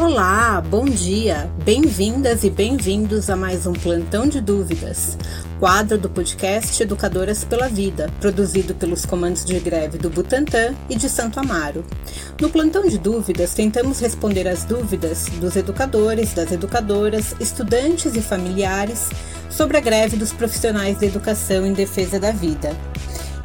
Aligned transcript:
Olá, 0.00 0.60
bom 0.60 0.84
dia! 0.84 1.50
Bem-vindas 1.64 2.44
e 2.44 2.50
bem-vindos 2.50 3.28
a 3.28 3.34
mais 3.34 3.66
um 3.66 3.72
Plantão 3.72 4.28
de 4.28 4.40
Dúvidas, 4.40 5.18
quadro 5.58 5.98
do 5.98 6.08
podcast 6.08 6.80
Educadoras 6.80 7.42
pela 7.42 7.68
Vida, 7.68 8.08
produzido 8.20 8.76
pelos 8.76 9.04
comandos 9.04 9.44
de 9.44 9.58
greve 9.58 9.98
do 9.98 10.08
Butantã 10.08 10.72
e 10.88 10.94
de 10.94 11.08
Santo 11.08 11.40
Amaro. 11.40 11.84
No 12.40 12.48
Plantão 12.48 12.86
de 12.86 12.96
Dúvidas, 12.96 13.54
tentamos 13.54 13.98
responder 13.98 14.46
as 14.46 14.62
dúvidas 14.62 15.26
dos 15.40 15.56
educadores, 15.56 16.32
das 16.32 16.52
educadoras, 16.52 17.34
estudantes 17.40 18.14
e 18.14 18.22
familiares 18.22 19.10
sobre 19.50 19.78
a 19.78 19.80
greve 19.80 20.16
dos 20.16 20.32
profissionais 20.32 21.00
da 21.00 21.06
educação 21.06 21.66
em 21.66 21.72
defesa 21.72 22.20
da 22.20 22.30
vida. 22.30 22.70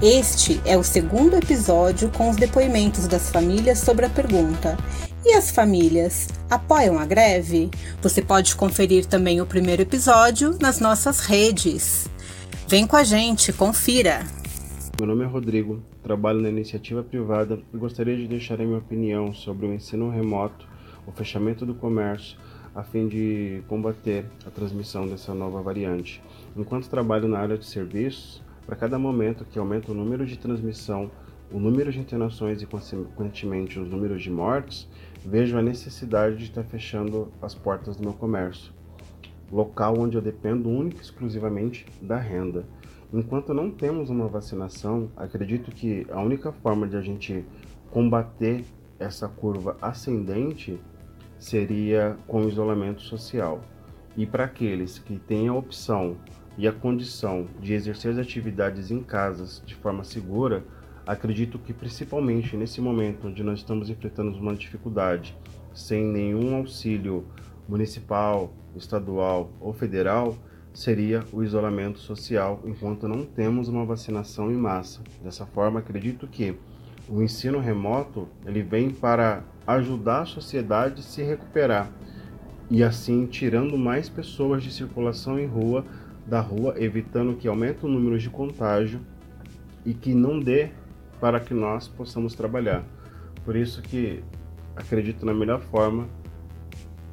Este 0.03 0.61
é 0.65 0.77
o 0.77 0.83
segundo 0.83 1.35
episódio 1.35 2.09
com 2.09 2.29
os 2.29 2.35
depoimentos 2.35 3.07
das 3.07 3.31
famílias 3.31 3.79
sobre 3.79 4.05
a 4.05 4.09
pergunta: 4.09 4.77
e 5.25 5.33
as 5.33 5.51
famílias 5.51 6.27
apoiam 6.49 6.99
a 6.99 7.05
greve? 7.05 7.71
Você 8.01 8.21
pode 8.21 8.55
conferir 8.55 9.05
também 9.05 9.41
o 9.41 9.45
primeiro 9.45 9.81
episódio 9.81 10.57
nas 10.59 10.79
nossas 10.79 11.21
redes. 11.21 12.09
Vem 12.67 12.85
com 12.85 12.95
a 12.95 13.03
gente, 13.03 13.53
confira! 13.53 14.25
Meu 14.99 15.07
nome 15.07 15.23
é 15.23 15.27
Rodrigo, 15.27 15.81
trabalho 16.03 16.41
na 16.41 16.49
iniciativa 16.49 17.01
privada 17.01 17.59
e 17.73 17.77
gostaria 17.77 18.15
de 18.15 18.27
deixar 18.27 18.59
a 18.59 18.65
minha 18.65 18.77
opinião 18.77 19.33
sobre 19.33 19.65
o 19.65 19.73
ensino 19.73 20.09
remoto, 20.09 20.67
o 21.07 21.11
fechamento 21.11 21.65
do 21.65 21.73
comércio, 21.73 22.37
a 22.75 22.83
fim 22.83 23.07
de 23.07 23.63
combater 23.67 24.25
a 24.45 24.49
transmissão 24.49 25.07
dessa 25.07 25.33
nova 25.33 25.61
variante. 25.61 26.21
Enquanto 26.55 26.89
trabalho 26.89 27.27
na 27.27 27.39
área 27.39 27.57
de 27.57 27.65
serviços, 27.65 28.41
para 28.65 28.75
cada 28.75 28.97
momento 28.99 29.45
que 29.45 29.59
aumenta 29.59 29.91
o 29.91 29.95
número 29.95 30.25
de 30.25 30.37
transmissão, 30.37 31.09
o 31.51 31.59
número 31.59 31.91
de 31.91 31.99
internações 31.99 32.61
e, 32.61 32.65
consequentemente, 32.65 33.79
os 33.79 33.89
números 33.89 34.21
de 34.21 34.31
mortes, 34.31 34.87
vejo 35.25 35.57
a 35.57 35.61
necessidade 35.61 36.37
de 36.37 36.43
estar 36.45 36.63
fechando 36.63 37.31
as 37.41 37.53
portas 37.53 37.95
do 37.95 38.03
meu 38.03 38.13
comércio, 38.13 38.73
local 39.51 39.97
onde 39.99 40.17
eu 40.17 40.21
dependo 40.21 40.69
única 40.69 40.97
e 40.97 41.01
exclusivamente 41.01 41.85
da 42.01 42.17
renda. 42.17 42.65
Enquanto 43.13 43.53
não 43.53 43.69
temos 43.69 44.09
uma 44.09 44.27
vacinação, 44.27 45.11
acredito 45.15 45.71
que 45.71 46.07
a 46.09 46.19
única 46.19 46.51
forma 46.51 46.87
de 46.87 46.97
a 46.97 47.01
gente 47.01 47.45
combater 47.91 48.65
essa 48.99 49.27
curva 49.27 49.77
ascendente 49.81 50.79
seria 51.37 52.17
com 52.27 52.47
isolamento 52.47 53.01
social. 53.01 53.61
E 54.17 54.25
para 54.25 54.45
aqueles 54.45 54.97
que 54.97 55.19
têm 55.19 55.47
a 55.47 55.53
opção 55.53 56.17
e 56.57 56.67
a 56.67 56.71
condição 56.71 57.47
de 57.59 57.73
exercer 57.73 58.11
as 58.11 58.17
atividades 58.17 58.91
em 58.91 59.01
casas 59.01 59.61
de 59.65 59.75
forma 59.75 60.03
segura, 60.03 60.63
acredito 61.05 61.59
que 61.59 61.73
principalmente 61.73 62.55
nesse 62.55 62.79
momento 62.79 63.27
onde 63.27 63.43
nós 63.43 63.59
estamos 63.59 63.89
enfrentando 63.89 64.37
uma 64.37 64.55
dificuldade 64.55 65.35
sem 65.73 66.03
nenhum 66.03 66.55
auxílio 66.55 67.25
municipal, 67.67 68.53
estadual 68.75 69.51
ou 69.59 69.73
federal, 69.73 70.37
seria 70.73 71.23
o 71.31 71.43
isolamento 71.43 71.99
social 71.99 72.61
enquanto 72.65 73.07
não 73.07 73.25
temos 73.25 73.67
uma 73.67 73.85
vacinação 73.85 74.51
em 74.51 74.55
massa. 74.55 75.01
Dessa 75.23 75.45
forma, 75.45 75.79
acredito 75.79 76.27
que 76.27 76.55
o 77.07 77.21
ensino 77.21 77.59
remoto 77.59 78.27
ele 78.45 78.63
vem 78.63 78.89
para 78.89 79.43
ajudar 79.67 80.21
a 80.21 80.25
sociedade 80.25 81.01
a 81.01 81.03
se 81.03 81.21
recuperar 81.21 81.91
e 82.69 82.83
assim 82.83 83.25
tirando 83.25 83.77
mais 83.77 84.09
pessoas 84.09 84.63
de 84.63 84.71
circulação 84.71 85.39
em 85.39 85.45
rua 85.45 85.85
da 86.25 86.39
rua, 86.39 86.75
evitando 86.77 87.35
que 87.35 87.47
aumente 87.47 87.85
o 87.85 87.89
número 87.89 88.17
de 88.17 88.29
contágio 88.29 89.01
e 89.85 89.93
que 89.93 90.13
não 90.13 90.39
dê 90.39 90.71
para 91.23 91.39
que 91.39 91.53
nós 91.53 91.87
possamos 91.87 92.35
trabalhar. 92.35 92.83
Por 93.45 93.55
isso 93.55 93.81
que 93.81 94.21
acredito 94.75 95.25
na 95.25 95.33
melhor 95.33 95.61
forma 95.61 96.05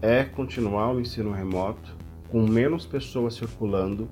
é 0.03 0.25
continuar 0.25 0.92
o 0.92 1.00
ensino 1.00 1.30
remoto 1.30 1.97
com 2.28 2.42
menos 2.42 2.84
pessoas 2.84 3.34
circulando 3.34 4.08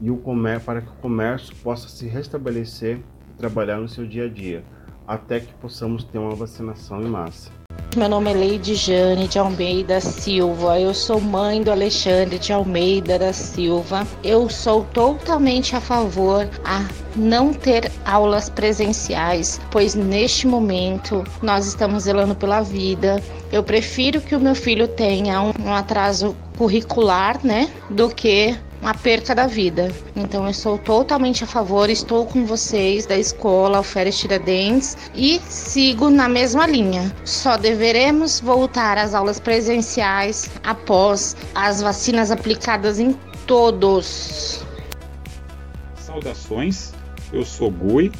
e 0.00 0.10
o 0.10 0.16
comércio 0.16 0.66
para 0.66 0.80
que 0.80 0.88
o 0.88 0.94
comércio 0.94 1.54
possa 1.62 1.88
se 1.88 2.08
restabelecer 2.08 2.98
e 3.32 3.34
trabalhar 3.36 3.76
no 3.76 3.88
seu 3.88 4.04
dia 4.04 4.24
a 4.24 4.28
dia, 4.28 4.64
até 5.06 5.38
que 5.38 5.54
possamos 5.54 6.02
ter 6.02 6.18
uma 6.18 6.34
vacinação 6.34 7.00
em 7.00 7.06
massa. 7.06 7.59
Meu 7.96 8.08
nome 8.08 8.30
é 8.30 8.34
Leide 8.34 8.76
Jane 8.76 9.26
de 9.26 9.36
Almeida 9.36 10.00
Silva. 10.00 10.78
Eu 10.78 10.94
sou 10.94 11.20
mãe 11.20 11.60
do 11.60 11.72
Alexandre 11.72 12.38
de 12.38 12.52
Almeida 12.52 13.18
da 13.18 13.32
Silva. 13.32 14.06
Eu 14.22 14.48
sou 14.48 14.84
totalmente 14.84 15.74
a 15.74 15.80
favor 15.80 16.48
a 16.64 16.86
não 17.16 17.52
ter 17.52 17.90
aulas 18.04 18.48
presenciais, 18.48 19.60
pois 19.72 19.96
neste 19.96 20.46
momento 20.46 21.24
nós 21.42 21.66
estamos 21.66 22.04
zelando 22.04 22.36
pela 22.36 22.60
vida. 22.60 23.20
Eu 23.50 23.64
prefiro 23.64 24.20
que 24.20 24.36
o 24.36 24.40
meu 24.40 24.54
filho 24.54 24.86
tenha 24.86 25.42
um, 25.42 25.52
um 25.60 25.74
atraso 25.74 26.36
curricular, 26.56 27.44
né, 27.44 27.68
do 27.90 28.08
que 28.08 28.56
uma 28.80 28.94
perca 28.94 29.34
da 29.34 29.46
vida. 29.46 29.92
Então 30.16 30.46
eu 30.46 30.54
sou 30.54 30.78
totalmente 30.78 31.44
a 31.44 31.46
favor, 31.46 31.90
estou 31.90 32.26
com 32.26 32.44
vocês 32.44 33.06
da 33.06 33.18
escola 33.18 33.78
Alferes 33.78 34.18
Tiradentes 34.18 34.96
e 35.14 35.40
sigo 35.48 36.10
na 36.10 36.28
mesma 36.28 36.66
linha. 36.66 37.14
Só 37.24 37.56
deveremos 37.56 38.40
voltar 38.40 38.96
às 38.98 39.14
aulas 39.14 39.38
presenciais 39.38 40.50
após 40.62 41.36
as 41.54 41.82
vacinas 41.82 42.30
aplicadas 42.30 42.98
em 42.98 43.14
todos. 43.46 44.64
Saudações, 45.94 46.92
eu 47.32 47.44
sou 47.44 47.70
Gui, 47.70 48.10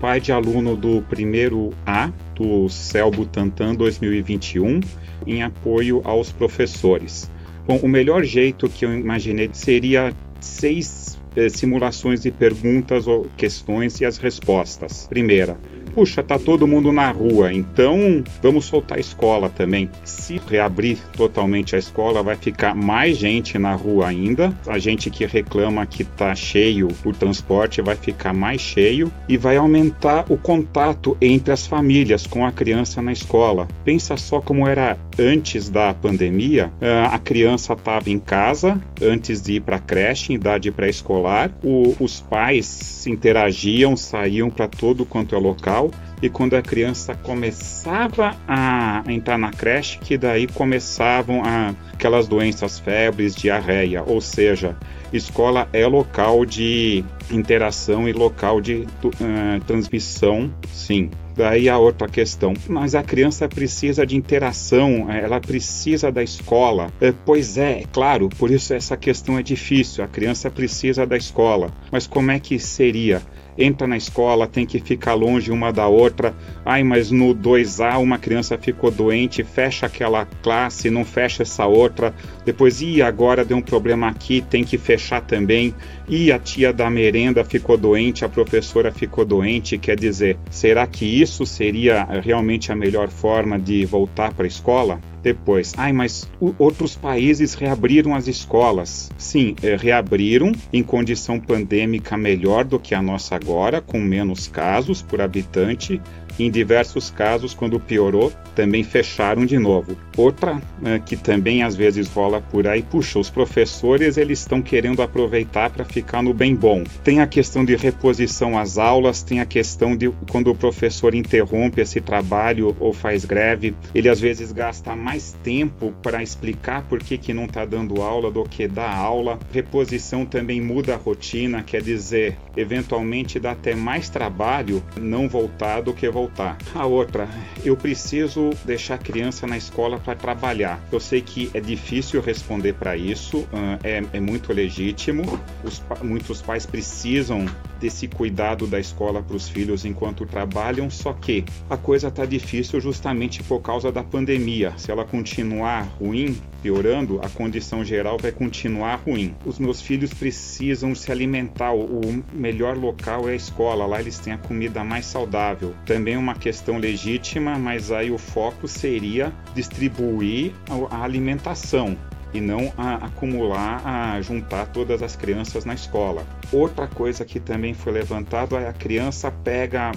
pai 0.00 0.20
de 0.20 0.32
aluno 0.32 0.76
do 0.76 1.02
primeiro 1.02 1.74
A 1.86 2.10
do 2.34 2.68
CEL 2.68 3.10
Butantan 3.10 3.74
2021, 3.74 4.80
em 5.26 5.42
apoio 5.42 6.00
aos 6.04 6.32
professores. 6.32 7.30
Bom, 7.66 7.78
o 7.82 7.88
melhor 7.88 8.24
jeito 8.24 8.68
que 8.68 8.84
eu 8.84 8.92
imaginei 8.92 9.48
seria 9.52 10.14
seis 10.40 11.18
eh, 11.34 11.48
simulações 11.48 12.20
de 12.20 12.30
perguntas 12.30 13.06
ou 13.06 13.26
questões 13.36 14.00
e 14.00 14.04
as 14.04 14.18
respostas. 14.18 15.06
Primeira, 15.08 15.58
puxa, 15.94 16.22
tá 16.22 16.38
todo 16.38 16.66
mundo 16.66 16.90
na 16.90 17.10
rua, 17.10 17.52
então 17.52 18.24
vamos 18.42 18.64
soltar 18.64 18.98
a 18.98 19.00
escola 19.00 19.48
também. 19.48 19.88
Se 20.02 20.40
reabrir 20.48 20.98
totalmente 21.16 21.76
a 21.76 21.78
escola, 21.78 22.22
vai 22.22 22.36
ficar 22.36 22.74
mais 22.74 23.16
gente 23.16 23.58
na 23.58 23.74
rua 23.74 24.08
ainda. 24.08 24.52
A 24.66 24.78
gente 24.78 25.08
que 25.10 25.24
reclama 25.24 25.86
que 25.86 26.02
tá 26.02 26.34
cheio 26.34 26.88
o 27.04 27.12
transporte 27.12 27.80
vai 27.80 27.96
ficar 27.96 28.32
mais 28.32 28.60
cheio 28.60 29.12
e 29.28 29.36
vai 29.36 29.56
aumentar 29.56 30.24
o 30.28 30.36
contato 30.36 31.16
entre 31.20 31.52
as 31.52 31.66
famílias 31.66 32.26
com 32.26 32.44
a 32.44 32.52
criança 32.52 33.00
na 33.00 33.12
escola. 33.12 33.68
Pensa 33.84 34.16
só 34.16 34.40
como 34.40 34.66
era 34.66 34.98
antes 35.18 35.68
da 35.68 35.94
pandemia. 35.94 36.72
Ah, 36.80 37.14
a 37.14 37.18
criança 37.18 37.74
estava 37.74 38.10
em 38.10 38.18
casa 38.18 38.80
antes 39.00 39.40
de 39.40 39.54
ir 39.54 39.60
para 39.60 39.76
a 39.76 39.80
creche, 39.80 40.32
em 40.32 40.36
idade 40.36 40.70
pré-escolar. 40.70 41.52
Os 42.00 42.20
pais 42.20 43.06
interagiam, 43.06 43.96
saíam 43.96 44.50
para 44.50 44.66
todo 44.66 45.04
quanto 45.04 45.34
é 45.34 45.38
local 45.38 45.83
e 46.22 46.28
quando 46.28 46.54
a 46.54 46.62
criança 46.62 47.14
começava 47.14 48.36
a 48.46 49.02
entrar 49.08 49.38
na 49.38 49.50
creche, 49.50 49.98
que 49.98 50.16
daí 50.16 50.46
começavam 50.46 51.42
a, 51.44 51.74
aquelas 51.92 52.26
doenças, 52.26 52.78
febres, 52.78 53.34
diarreia, 53.34 54.02
ou 54.06 54.20
seja, 54.20 54.76
escola 55.12 55.68
é 55.72 55.86
local 55.86 56.44
de 56.44 57.04
interação 57.30 58.08
e 58.08 58.12
local 58.12 58.60
de 58.60 58.86
uh, 59.04 59.60
transmissão, 59.66 60.52
sim. 60.72 61.10
Daí 61.36 61.68
a 61.68 61.76
outra 61.76 62.08
questão, 62.08 62.54
mas 62.68 62.94
a 62.94 63.02
criança 63.02 63.48
precisa 63.48 64.06
de 64.06 64.16
interação, 64.16 65.10
ela 65.10 65.40
precisa 65.40 66.12
da 66.12 66.22
escola. 66.22 66.92
É, 67.00 67.12
pois 67.24 67.58
é 67.58 67.82
claro, 67.92 68.28
por 68.28 68.52
isso 68.52 68.72
essa 68.72 68.96
questão 68.96 69.36
é 69.36 69.42
difícil. 69.42 70.04
A 70.04 70.06
criança 70.06 70.48
precisa 70.48 71.04
da 71.04 71.16
escola, 71.16 71.72
mas 71.90 72.06
como 72.06 72.30
é 72.30 72.38
que 72.38 72.56
seria? 72.58 73.20
Entra 73.56 73.86
na 73.86 73.96
escola, 73.96 74.46
tem 74.46 74.66
que 74.66 74.80
ficar 74.80 75.14
longe 75.14 75.50
uma 75.50 75.72
da 75.72 75.86
outra. 75.86 76.34
Ai, 76.64 76.82
mas 76.82 77.10
no 77.10 77.34
2A 77.34 77.98
uma 77.98 78.18
criança 78.18 78.58
ficou 78.58 78.90
doente, 78.90 79.44
fecha 79.44 79.86
aquela 79.86 80.26
classe, 80.42 80.90
não 80.90 81.04
fecha 81.04 81.42
essa 81.42 81.66
outra. 81.66 82.14
Depois, 82.44 82.82
e 82.82 83.00
agora 83.00 83.44
deu 83.44 83.56
um 83.56 83.62
problema 83.62 84.08
aqui, 84.08 84.40
tem 84.42 84.64
que 84.64 84.76
fechar 84.76 85.20
também. 85.20 85.74
E 86.08 86.30
a 86.30 86.38
tia 86.38 86.72
da 86.72 86.90
merenda 86.90 87.44
ficou 87.44 87.76
doente, 87.76 88.24
a 88.24 88.28
professora 88.28 88.92
ficou 88.92 89.24
doente. 89.24 89.78
Quer 89.78 89.98
dizer, 89.98 90.36
será 90.50 90.86
que 90.86 91.04
isso 91.04 91.46
seria 91.46 92.04
realmente 92.22 92.70
a 92.70 92.76
melhor 92.76 93.08
forma 93.08 93.58
de 93.58 93.84
voltar 93.86 94.34
para 94.34 94.44
a 94.44 94.48
escola? 94.48 95.00
Depois, 95.22 95.72
ai, 95.78 95.90
mas 95.90 96.28
outros 96.58 96.94
países 96.94 97.54
reabriram 97.54 98.14
as 98.14 98.28
escolas. 98.28 99.10
Sim, 99.16 99.56
é, 99.62 99.74
reabriram 99.74 100.52
em 100.70 100.82
condição 100.82 101.40
pandêmica 101.40 102.14
melhor 102.14 102.64
do 102.64 102.78
que 102.78 102.94
a 102.94 103.00
nossa 103.00 103.34
agora, 103.34 103.80
com 103.80 103.98
menos 103.98 104.46
casos 104.46 105.00
por 105.00 105.22
habitante, 105.22 105.98
Em 106.36 106.50
diversos 106.50 107.10
casos, 107.10 107.54
quando 107.54 107.78
piorou, 107.78 108.32
também 108.56 108.82
fecharam 108.82 109.46
de 109.46 109.56
novo. 109.56 109.96
Outra 110.16 110.60
é, 110.84 110.98
que 110.98 111.16
também 111.16 111.62
às 111.62 111.76
vezes 111.76 112.08
rola 112.08 112.40
por 112.40 112.66
aí, 112.66 112.82
puxa, 112.82 113.20
os 113.20 113.30
professores 113.30 114.16
eles 114.16 114.40
estão 114.40 114.60
querendo 114.60 115.00
aproveitar 115.00 115.70
para 115.70 115.84
ficar 115.94 116.22
no 116.22 116.34
bem 116.34 116.56
bom. 116.56 116.82
Tem 117.04 117.20
a 117.20 117.26
questão 117.26 117.64
de 117.64 117.76
reposição 117.76 118.58
às 118.58 118.78
aulas, 118.78 119.22
tem 119.22 119.38
a 119.38 119.46
questão 119.46 119.96
de 119.96 120.10
quando 120.28 120.50
o 120.50 120.54
professor 120.54 121.14
interrompe 121.14 121.80
esse 121.80 122.00
trabalho 122.00 122.76
ou 122.80 122.92
faz 122.92 123.24
greve, 123.24 123.76
ele 123.94 124.08
às 124.08 124.20
vezes 124.20 124.50
gasta 124.50 124.96
mais 124.96 125.36
tempo 125.44 125.94
para 126.02 126.20
explicar 126.20 126.82
por 126.82 126.98
que, 126.98 127.16
que 127.16 127.32
não 127.32 127.44
está 127.44 127.64
dando 127.64 128.02
aula 128.02 128.28
do 128.28 128.42
que 128.42 128.66
dar 128.66 128.92
aula. 128.92 129.38
Reposição 129.52 130.26
também 130.26 130.60
muda 130.60 130.94
a 130.94 130.96
rotina, 130.96 131.62
quer 131.62 131.80
dizer, 131.80 132.36
eventualmente 132.56 133.38
dá 133.38 133.52
até 133.52 133.76
mais 133.76 134.08
trabalho 134.08 134.82
não 135.00 135.28
voltar 135.28 135.80
do 135.80 135.94
que 135.94 136.10
voltar. 136.10 136.58
A 136.74 136.86
outra, 136.86 137.28
eu 137.64 137.76
preciso 137.76 138.50
deixar 138.64 138.94
a 138.94 138.98
criança 138.98 139.46
na 139.46 139.56
escola 139.56 139.98
para 139.98 140.16
trabalhar. 140.16 140.80
Eu 140.90 140.98
sei 140.98 141.20
que 141.20 141.50
é 141.54 141.60
difícil 141.60 142.20
responder 142.20 142.74
para 142.74 142.96
isso, 142.96 143.46
é, 143.84 144.02
é, 144.12 144.20
muito 144.20 144.52
legítimo. 144.52 145.38
Os, 145.62 145.83
muitos 146.02 146.40
pais 146.40 146.66
precisam 146.66 147.46
desse 147.80 148.08
cuidado 148.08 148.66
da 148.66 148.80
escola 148.80 149.22
para 149.22 149.36
os 149.36 149.48
filhos 149.48 149.84
enquanto 149.84 150.24
trabalham, 150.24 150.88
só 150.88 151.12
que 151.12 151.44
a 151.68 151.76
coisa 151.76 152.08
está 152.08 152.24
difícil 152.24 152.80
justamente 152.80 153.42
por 153.42 153.60
causa 153.60 153.92
da 153.92 154.02
pandemia. 154.02 154.72
Se 154.76 154.90
ela 154.90 155.04
continuar 155.04 155.82
ruim, 155.98 156.40
piorando, 156.62 157.20
a 157.22 157.28
condição 157.28 157.84
geral 157.84 158.16
vai 158.18 158.32
continuar 158.32 159.02
ruim. 159.04 159.34
Os 159.44 159.58
meus 159.58 159.82
filhos 159.82 160.14
precisam 160.14 160.94
se 160.94 161.12
alimentar, 161.12 161.74
o 161.74 162.24
melhor 162.32 162.76
local 162.76 163.28
é 163.28 163.32
a 163.32 163.36
escola, 163.36 163.84
lá 163.84 164.00
eles 164.00 164.18
têm 164.18 164.32
a 164.32 164.38
comida 164.38 164.82
mais 164.82 165.04
saudável. 165.04 165.74
Também 165.84 166.16
uma 166.16 166.34
questão 166.34 166.78
legítima, 166.78 167.58
mas 167.58 167.92
aí 167.92 168.10
o 168.10 168.16
foco 168.16 168.66
seria 168.66 169.32
distribuir 169.54 170.52
a 170.90 171.02
alimentação 171.02 171.98
e 172.34 172.40
não 172.40 172.72
a 172.76 172.96
acumular, 172.96 173.80
a 173.86 174.20
juntar 174.20 174.66
todas 174.66 175.02
as 175.02 175.14
crianças 175.14 175.64
na 175.64 175.72
escola. 175.72 176.26
Outra 176.52 176.86
coisa 176.86 177.24
que 177.24 177.40
também 177.40 177.74
foi 177.74 177.92
levantado 177.92 178.56
é 178.56 178.68
a 178.68 178.72
criança 178.72 179.30
pega 179.30 179.92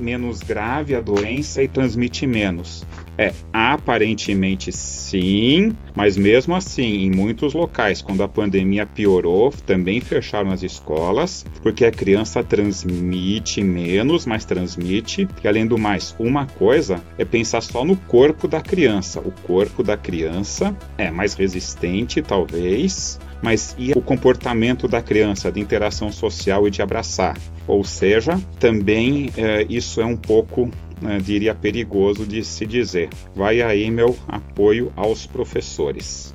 menos 0.00 0.40
grave 0.40 0.94
a 0.94 1.00
doença 1.00 1.62
e 1.62 1.68
transmite 1.68 2.26
menos. 2.26 2.84
É, 3.18 3.32
aparentemente 3.52 4.70
sim, 4.72 5.74
mas 5.94 6.16
mesmo 6.16 6.54
assim, 6.54 7.04
em 7.04 7.10
muitos 7.10 7.54
locais, 7.54 8.02
quando 8.02 8.22
a 8.22 8.28
pandemia 8.28 8.84
piorou, 8.84 9.52
também 9.64 10.00
fecharam 10.00 10.50
as 10.50 10.62
escolas, 10.62 11.46
porque 11.62 11.84
a 11.84 11.90
criança 11.90 12.42
transmite 12.42 13.62
menos, 13.62 14.26
mas 14.26 14.44
transmite. 14.44 15.26
E 15.42 15.48
além 15.48 15.66
do 15.66 15.78
mais, 15.78 16.14
uma 16.18 16.46
coisa 16.46 17.02
é 17.16 17.24
pensar 17.24 17.62
só 17.62 17.84
no 17.84 17.96
corpo 17.96 18.46
da 18.46 18.60
criança. 18.60 19.20
O 19.20 19.32
corpo 19.46 19.82
da 19.82 19.96
criança 19.96 20.76
é 20.98 21.10
mais 21.10 21.34
resistente, 21.34 22.20
talvez, 22.20 23.18
mas 23.46 23.76
e 23.78 23.92
o 23.92 24.02
comportamento 24.02 24.88
da 24.88 25.00
criança 25.00 25.52
de 25.52 25.60
interação 25.60 26.10
social 26.10 26.66
e 26.66 26.70
de 26.70 26.82
abraçar? 26.82 27.38
Ou 27.68 27.84
seja, 27.84 28.40
também 28.58 29.30
é, 29.36 29.64
isso 29.70 30.00
é 30.00 30.04
um 30.04 30.16
pouco 30.16 30.68
né, 31.00 31.20
diria 31.20 31.54
perigoso 31.54 32.26
de 32.26 32.44
se 32.44 32.66
dizer. 32.66 33.08
Vai 33.36 33.62
aí 33.62 33.88
meu 33.88 34.16
apoio 34.26 34.92
aos 34.96 35.28
professores. 35.28 36.34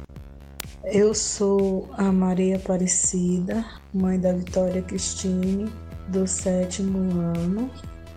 Eu 0.86 1.14
sou 1.14 1.90
a 1.98 2.14
Maria 2.14 2.56
Aparecida, 2.56 3.66
mãe 3.94 4.18
da 4.18 4.32
Vitória 4.32 4.82
Cristine, 4.82 5.70
do 6.08 6.26
sétimo 6.26 7.12
ano. 7.20 7.70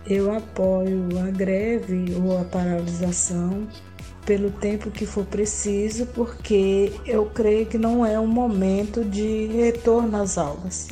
Eu 0.07 0.33
apoio 0.33 1.09
a 1.19 1.31
greve 1.31 2.15
ou 2.23 2.39
a 2.39 2.45
paralisação 2.45 3.67
pelo 4.25 4.49
tempo 4.49 4.89
que 4.89 5.05
for 5.05 5.25
preciso, 5.25 6.05
porque 6.07 6.91
eu 7.05 7.25
creio 7.27 7.65
que 7.65 7.77
não 7.77 8.05
é 8.05 8.19
um 8.19 8.27
momento 8.27 9.03
de 9.03 9.47
retorno 9.47 10.21
às 10.21 10.37
aulas. 10.37 10.87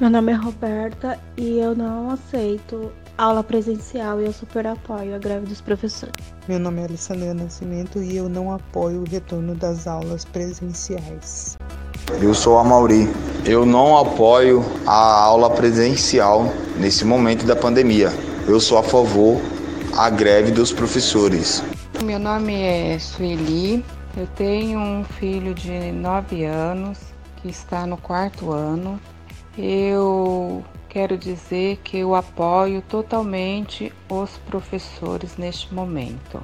Meu 0.00 0.10
nome 0.10 0.32
é 0.32 0.34
Roberta 0.34 1.18
e 1.36 1.58
eu 1.58 1.76
não 1.76 2.10
aceito 2.10 2.90
aula 3.16 3.44
presencial 3.44 4.20
e 4.20 4.26
eu 4.26 4.32
super 4.32 4.66
apoio 4.66 5.14
a 5.14 5.18
greve 5.18 5.46
dos 5.46 5.60
professores. 5.60 6.12
Meu 6.48 6.58
nome 6.58 6.80
é 6.80 6.84
Alessandra 6.84 7.32
Nascimento 7.32 8.02
e 8.02 8.16
eu 8.16 8.28
não 8.28 8.52
apoio 8.52 9.02
o 9.02 9.08
retorno 9.08 9.54
das 9.54 9.86
aulas 9.86 10.24
presenciais. 10.24 11.56
Eu 12.20 12.34
sou 12.34 12.58
a 12.58 12.64
Mauri. 12.64 13.08
Eu 13.44 13.64
não 13.64 13.96
apoio 13.96 14.64
a 14.86 15.22
aula 15.22 15.50
presencial 15.50 16.52
nesse 16.76 17.04
momento 17.04 17.46
da 17.46 17.54
pandemia. 17.54 18.12
Eu 18.46 18.58
sou 18.58 18.78
a 18.78 18.82
favor 18.82 19.40
a 19.96 20.10
greve 20.10 20.50
dos 20.50 20.72
professores. 20.72 21.62
Meu 22.02 22.18
nome 22.18 22.60
é 22.60 22.98
Sueli. 22.98 23.84
Eu 24.16 24.26
tenho 24.26 24.80
um 24.80 25.04
filho 25.04 25.54
de 25.54 25.92
9 25.92 26.44
anos 26.44 26.98
que 27.36 27.48
está 27.48 27.86
no 27.86 27.96
quarto 27.96 28.50
ano. 28.50 29.00
Eu 29.56 30.64
quero 30.88 31.16
dizer 31.16 31.76
que 31.84 31.98
eu 31.98 32.16
apoio 32.16 32.82
totalmente 32.82 33.92
os 34.10 34.36
professores 34.38 35.36
neste 35.36 35.72
momento. 35.72 36.42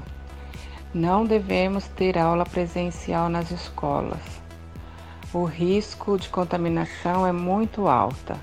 Não 0.94 1.24
devemos 1.24 1.88
ter 1.88 2.16
aula 2.16 2.44
presencial 2.44 3.28
nas 3.28 3.50
escolas. 3.50 4.22
O 5.34 5.44
risco 5.44 6.16
de 6.16 6.28
contaminação 6.28 7.26
é 7.26 7.32
muito 7.32 7.88
alta. 7.88 8.36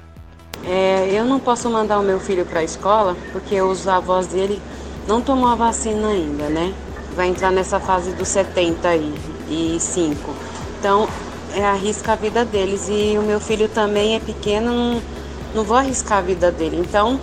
É, 0.65 1.09
eu 1.13 1.23
não 1.23 1.39
posso 1.39 1.69
mandar 1.69 1.97
o 1.97 2.03
meu 2.03 2.19
filho 2.19 2.45
para 2.45 2.59
a 2.59 2.63
escola 2.63 3.15
porque 3.31 3.61
os 3.61 3.87
avós 3.87 4.27
dele 4.27 4.61
não 5.07 5.21
tomou 5.21 5.47
a 5.47 5.55
vacina 5.55 6.09
ainda, 6.09 6.49
né? 6.49 6.75
Vai 7.15 7.29
entrar 7.29 7.51
nessa 7.51 7.79
fase 7.79 8.11
dos 8.11 8.27
75. 8.27 10.35
Então, 10.79 11.07
é, 11.55 11.63
arrisca 11.63 12.13
a 12.13 12.15
vida 12.15 12.43
deles. 12.43 12.87
E 12.89 13.17
o 13.17 13.21
meu 13.21 13.39
filho 13.39 13.69
também 13.69 14.15
é 14.15 14.19
pequeno, 14.19 14.73
não, 14.73 15.01
não 15.53 15.63
vou 15.63 15.77
arriscar 15.77 16.19
a 16.19 16.21
vida 16.21 16.51
dele. 16.51 16.77
Então, 16.79 17.19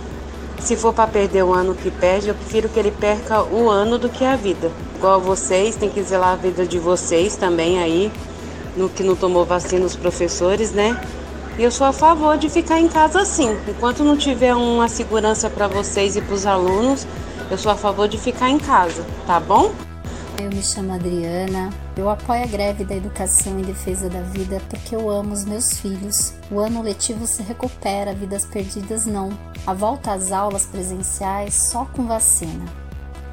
se 0.59 0.75
for 0.75 0.93
para 0.93 1.07
perder 1.07 1.43
o 1.43 1.53
ano 1.53 1.75
que 1.75 1.91
perde, 1.91 2.29
eu 2.29 2.35
prefiro 2.35 2.69
que 2.69 2.79
ele 2.79 2.91
perca 2.91 3.43
o 3.43 3.69
ano 3.69 3.97
do 3.97 4.09
que 4.09 4.23
a 4.23 4.35
vida. 4.35 4.71
Igual 4.95 5.19
vocês, 5.19 5.75
tem 5.75 5.89
que 5.89 6.01
zelar 6.01 6.29
a 6.29 6.35
vida 6.35 6.65
de 6.65 6.79
vocês 6.79 7.35
também 7.35 7.79
aí, 7.79 8.11
no 8.75 8.89
que 8.89 9.03
não 9.03 9.15
tomou 9.15 9.45
vacina 9.45 9.85
os 9.85 9.95
professores, 9.95 10.71
né? 10.71 10.99
E 11.57 11.63
eu 11.63 11.69
sou 11.69 11.85
a 11.85 11.93
favor 11.93 12.37
de 12.37 12.49
ficar 12.49 12.79
em 12.79 12.87
casa 12.87 13.21
assim. 13.21 13.55
Enquanto 13.67 14.03
não 14.03 14.17
tiver 14.17 14.55
uma 14.55 14.87
segurança 14.87 15.49
para 15.49 15.67
vocês 15.67 16.15
e 16.15 16.21
para 16.21 16.33
os 16.33 16.45
alunos, 16.45 17.05
eu 17.53 17.57
sou 17.57 17.71
a 17.71 17.75
favor 17.75 18.07
de 18.07 18.17
ficar 18.17 18.49
em 18.49 18.57
casa, 18.57 19.05
tá 19.27 19.39
bom? 19.39 19.71
Eu 20.41 20.49
me 20.49 20.63
chamo 20.63 20.91
Adriana. 20.91 21.69
Eu 21.95 22.09
apoio 22.09 22.41
a 22.41 22.47
greve 22.47 22.83
da 22.83 22.95
educação 22.95 23.59
em 23.59 23.61
defesa 23.61 24.09
da 24.09 24.21
vida 24.21 24.59
porque 24.71 24.95
eu 24.95 25.07
amo 25.07 25.33
os 25.33 25.45
meus 25.45 25.79
filhos. 25.79 26.33
O 26.49 26.59
ano 26.59 26.81
letivo 26.81 27.27
se 27.27 27.43
recupera, 27.43 28.11
vidas 28.11 28.43
perdidas 28.43 29.05
não. 29.05 29.29
A 29.67 29.73
volta 29.75 30.13
às 30.13 30.31
aulas 30.31 30.65
presenciais 30.65 31.53
só 31.53 31.85
com 31.85 32.07
vacina. 32.07 32.65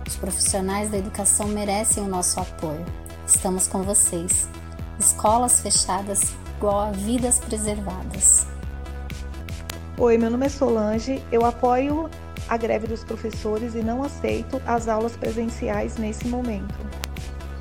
Os 0.07 0.17
profissionais 0.17 0.91
da 0.91 0.99
educação 0.99 1.49
merecem 1.49 2.05
o 2.05 2.09
nosso 2.09 2.39
apoio. 2.41 2.85
Estamos 3.27 3.67
com 3.67 3.83
vocês. 3.83 4.51
Escolas 4.99 5.61
fechadas 5.61 6.35
igual 6.59 6.81
a 6.81 6.91
vidas 6.91 7.39
preservadas. 7.39 8.47
Oi, 9.97 10.19
meu 10.19 10.31
nome 10.31 10.45
é 10.45 10.51
Solange. 10.51 11.23
Eu 11.33 11.43
apoio 11.47 12.11
a 12.51 12.57
greve 12.57 12.89
dos 12.89 13.05
professores 13.05 13.77
e 13.77 13.79
não 13.79 14.03
aceito 14.03 14.61
as 14.67 14.89
aulas 14.89 15.17
presenciais 15.17 15.97
nesse 15.97 16.27
momento. 16.27 16.75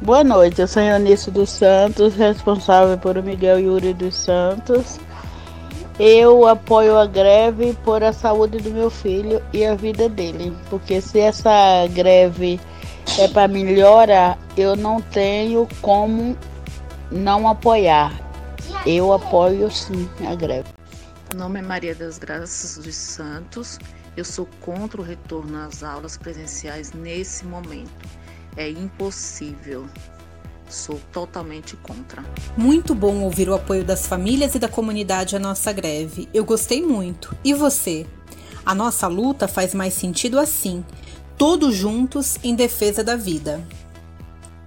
Boa 0.02 0.24
noite, 0.24 0.60
eu 0.60 0.68
sou 0.68 0.82
Eunice 0.82 1.30
dos 1.30 1.52
Santos, 1.52 2.16
responsável 2.16 2.98
por 2.98 3.22
Miguel 3.22 3.60
Yuri 3.60 3.94
dos 3.94 4.16
Santos. 4.16 5.00
Eu 6.00 6.48
apoio 6.48 6.98
a 6.98 7.06
greve 7.06 7.78
por 7.84 8.04
a 8.04 8.12
saúde 8.12 8.58
do 8.58 8.72
meu 8.72 8.90
filho 8.90 9.44
e 9.54 9.64
a 9.64 9.76
vida 9.76 10.10
dele, 10.10 10.56
porque 10.70 11.00
se 11.02 11.20
essa 11.20 11.86
greve 11.94 12.60
é 13.20 13.28
para 13.28 13.48
melhorar, 13.48 14.40
eu 14.58 14.76
não 14.76 15.02
tenho 15.02 15.68
como 15.82 16.36
não 17.12 17.48
apoiar. 17.48 18.12
Eu 18.88 19.14
apoio 19.14 19.70
sim 19.70 20.10
a 20.28 20.34
greve. 20.34 20.70
Meu 21.32 21.44
nome 21.44 21.60
é 21.60 21.62
Maria 21.62 21.94
das 21.94 22.18
Graças 22.18 22.78
dos 22.78 22.96
Santos. 22.96 23.78
Eu 24.20 24.26
sou 24.26 24.50
contra 24.60 25.00
o 25.00 25.04
retorno 25.04 25.58
às 25.60 25.82
aulas 25.82 26.18
presenciais 26.18 26.92
nesse 26.92 27.46
momento. 27.46 27.90
É 28.58 28.70
impossível. 28.70 29.88
Sou 30.70 31.00
totalmente 31.14 31.78
contra. 31.78 32.26
Muito 32.58 32.94
bom 32.94 33.22
ouvir 33.22 33.48
o 33.48 33.54
apoio 33.54 33.82
das 33.82 34.08
famílias 34.08 34.56
e 34.56 34.60
da 34.60 34.68
comunidade 34.68 35.38
à 35.38 35.40
nossa 35.40 35.72
greve. 35.72 36.28
Eu 36.34 36.44
gostei 36.44 36.86
muito. 36.86 37.34
E 37.46 37.54
você? 37.54 38.06
A 38.66 38.76
nossa 38.76 39.08
luta 39.08 39.48
faz 39.48 39.74
mais 39.74 39.94
sentido 39.94 40.38
assim, 40.38 40.84
todos 41.38 41.74
juntos 41.74 42.38
em 42.44 42.54
defesa 42.54 43.02
da 43.02 43.16
vida. 43.16 43.66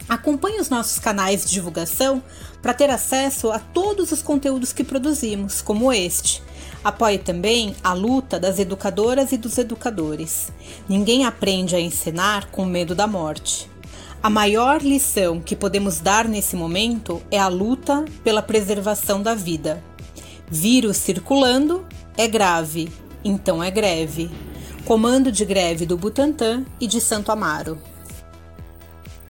Acompanhe 0.09 0.61
os 0.61 0.71
nossos 0.71 0.99
canais 0.99 1.45
de 1.45 1.51
divulgação 1.51 2.23
para 2.63 2.73
ter 2.73 2.89
acesso 2.89 3.53
a 3.53 3.59
todos 3.59 4.13
os 4.13 4.23
conteúdos 4.23 4.73
que 4.73 4.83
produzimos, 4.83 5.61
como 5.61 5.93
este. 5.93 6.43
Apoie 6.85 7.19
também 7.19 7.77
a 7.83 7.93
luta 7.93 8.41
das 8.41 8.59
educadoras 8.59 9.31
e 9.31 9.37
dos 9.37 9.57
educadores. 9.57 10.53
Ninguém 10.89 11.25
aprende 11.25 11.77
a 11.77 11.81
ensinar 11.81 12.51
com 12.51 12.65
medo 12.65 12.95
da 12.95 13.07
morte. 13.07 13.71
A 14.21 14.29
maior 14.29 14.83
lição 14.83 15.41
que 15.41 15.55
podemos 15.55 16.01
dar 16.01 16.27
nesse 16.27 16.57
momento 16.57 17.23
é 17.31 17.39
a 17.39 17.49
luta 17.49 18.05
pela 18.25 18.43
preservação 18.43 19.23
da 19.23 19.35
vida. 19.35 19.83
Vírus 20.49 20.97
circulando 20.97 21.85
é 22.17 22.27
grave, 22.27 22.91
então 23.25 23.63
é 23.63 23.71
greve. 23.71 24.31
Comando 24.85 25.31
de 25.31 25.45
greve 25.45 25.87
do 25.87 25.97
Butantã 25.97 26.65
e 26.81 26.87
de 26.89 27.01
Santo 27.01 27.31
Amaro. 27.31 27.79